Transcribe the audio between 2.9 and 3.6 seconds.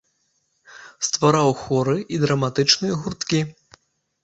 гурткі.